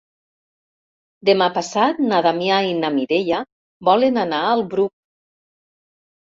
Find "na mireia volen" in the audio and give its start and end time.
2.79-4.19